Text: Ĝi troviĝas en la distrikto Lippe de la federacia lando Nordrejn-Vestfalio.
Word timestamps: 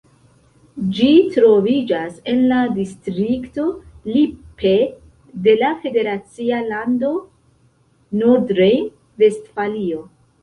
Ĝi 0.99 1.07
troviĝas 1.33 2.15
en 2.31 2.39
la 2.51 2.61
distrikto 2.77 3.65
Lippe 4.15 4.71
de 5.47 5.55
la 5.59 5.69
federacia 5.83 6.63
lando 6.71 7.11
Nordrejn-Vestfalio. 8.23 10.01